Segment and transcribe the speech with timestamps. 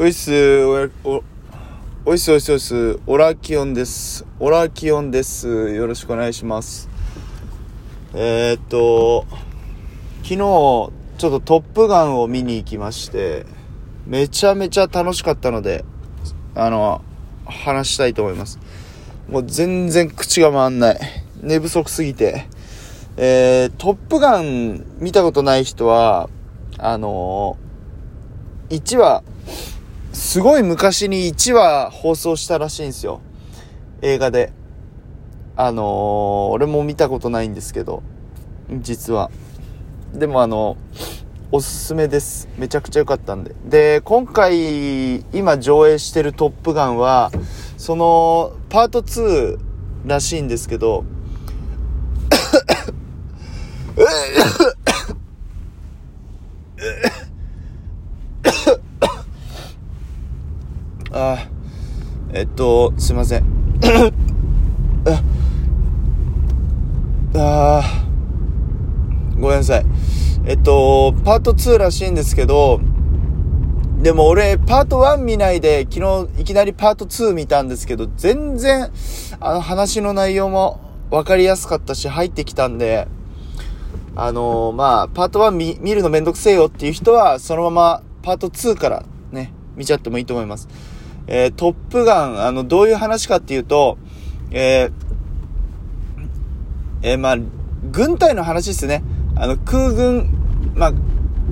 [0.00, 1.22] おいっす、お
[2.06, 4.24] おいっすおいっすおいっす、オラキオンです。
[4.38, 5.74] オラキオンです。
[5.74, 6.88] よろしくお願いします。
[8.14, 9.26] えー、っと、
[10.22, 13.44] 昨日、ちょっとトップガンを見に行きまして、
[14.06, 15.84] めちゃめちゃ楽しかったので、
[16.54, 17.02] あの、
[17.44, 18.58] 話したいと思います。
[19.28, 21.00] もう全然口が回んない。
[21.42, 22.46] 寝不足すぎて。
[23.18, 26.30] えー、トップガン見たことない人は、
[26.78, 29.22] あのー、1話、
[30.20, 33.22] すごい昔に1話放送したらしいんですよ。
[34.02, 34.52] 映画で。
[35.56, 35.86] あのー、
[36.50, 38.02] 俺も見たことないんですけど、
[38.80, 39.30] 実は。
[40.12, 40.76] でもあの、
[41.50, 42.48] おすすめです。
[42.58, 43.54] めちゃくちゃ良かったんで。
[43.64, 47.32] で、今回、今上映してるトップガンは、
[47.78, 49.58] その、パート2
[50.04, 51.04] らしいんですけど、
[61.12, 61.48] あ
[62.32, 63.44] えっと、すいません。
[67.34, 67.82] ああ
[69.38, 69.86] ごめんなさい。
[70.46, 72.80] えっと、パート2らしいんですけど、
[74.02, 78.90] でも俺、パート1見ないで、昨日いきなりパート2見たんですけど、全然、
[79.40, 80.80] あの話の内容も
[81.10, 83.08] 分かりやすかったし、入ってきたんで、
[84.14, 90.68] あのー、まあ、パート1見見るのめんどくせえよっていう人は、そのままパート2からね、見ちゃってもいいと思います。
[91.26, 93.98] えー、トップガン、あの、どういう話かっていうと、
[94.50, 94.92] えー、
[97.02, 97.36] えー、まあ、
[97.90, 99.02] 軍隊の話ですね。
[99.36, 100.30] あの、空軍、
[100.74, 100.92] まあ、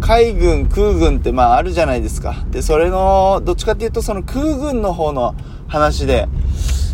[0.00, 2.44] 海軍、空軍ってまああるじゃないですか。
[2.50, 5.34] で、それの、どっちかっていうとその空軍の方の
[5.66, 6.28] 話で、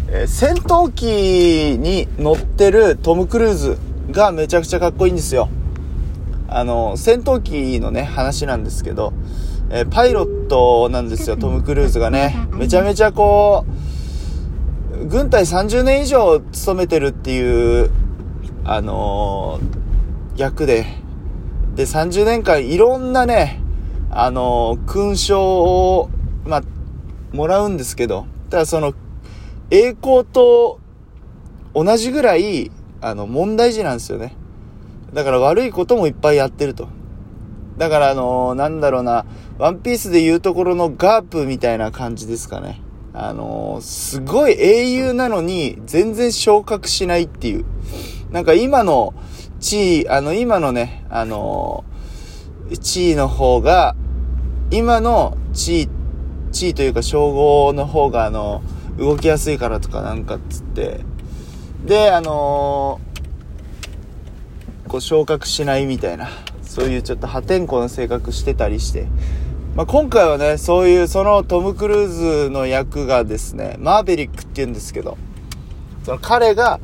[0.08, 3.78] えー、戦闘機に乗ってるトム・クルーズ
[4.10, 5.48] がめちゃくちゃかっこいいんですよ。
[6.48, 9.12] あの、戦闘機のね、話なんですけど、
[9.72, 12.48] えー、パイロットなんですよ、トム・クルーズがね。
[12.52, 13.64] めちゃめちゃこ
[14.92, 17.90] う、軍隊30年以上勤めてるっていう、
[18.64, 20.86] あのー、役で、
[21.76, 23.60] で、30年間いろんなね、
[24.10, 26.10] あのー、勲章を、
[26.44, 26.62] まあ、
[27.32, 28.92] もらうんですけど、ただその、
[29.70, 30.80] 栄光と
[31.74, 34.34] 同じぐらい、あの、問題児なんですよね。
[35.14, 36.88] だから悪いこともいっぱいやってると。
[37.80, 39.24] だからあのー、なんだろうな、
[39.56, 42.82] ワンピースで言うところのガープみたいな感じですかね。
[43.14, 47.64] あのー、すごい英雄なのに全然昇格しないっていう。
[48.30, 49.14] なんか今の
[49.60, 53.96] 地位、あの今のね、あのー、地位の方が、
[54.70, 55.88] 今の地位、
[56.52, 58.60] 地位というか称号の方があの、
[58.98, 61.00] 動きやすいからとかなんかっつって、
[61.86, 63.00] で、あの、
[64.86, 66.28] こう昇格しないみたいな、
[66.70, 69.08] そういうちょっと破天荒な性格してたりして、
[69.74, 75.18] まあ、今回はね、そういうそのトム・クルーズの役がですね、マーベリックって言うんですけど、
[76.04, 76.78] その彼が、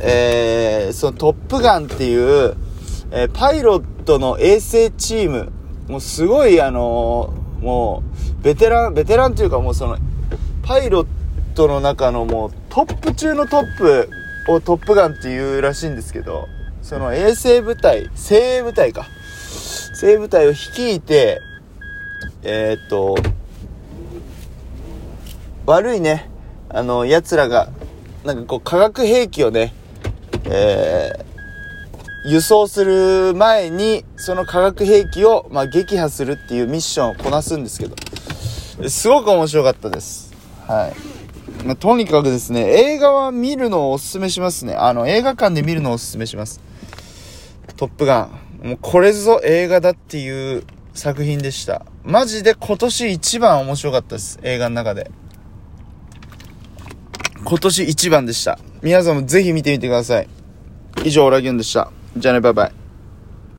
[0.00, 2.54] えー、そのトップガンっていう、
[3.10, 5.50] えー、パイロットの衛星チーム、
[5.88, 8.04] もうすごいあのー、も
[8.40, 9.98] う、ベテラン、ベテランというかもうその、
[10.62, 11.06] パイロッ
[11.56, 14.08] トの中のもうトップ中のトップ
[14.48, 16.46] をトップガンっていうらしいんですけど、
[16.80, 19.08] その衛星部隊、精鋭部隊か。
[19.94, 21.40] 精鋭部隊を率いて、
[22.42, 23.16] えー、っと、
[25.66, 26.28] 悪いね、
[26.68, 27.70] あの、奴らが、
[28.24, 29.72] なんかこう、化学兵器をね、
[30.44, 37.96] えー、輸送する前に、その化学兵器を、まあ、撃破するっていうミッションをこなすんですけど、
[38.88, 40.32] すごく面白かったです。
[40.66, 41.64] はい。
[41.64, 42.62] まあ、とにかくですね、
[42.92, 44.74] 映画は見るのをおすすめしますね。
[44.74, 46.60] あの、映画館で見るのをおすすめします。
[47.76, 48.41] トップガン。
[48.62, 50.64] もうこれぞ映画だっていう
[50.94, 51.84] 作品でした。
[52.04, 54.38] マジで今年一番面白かったです。
[54.42, 55.10] 映画の中で。
[57.44, 58.58] 今年一番でした。
[58.82, 60.28] 皆さんもぜひ見てみてください。
[61.04, 61.90] 以上、オラギュンでした。
[62.16, 62.81] じゃあね、バイバイ。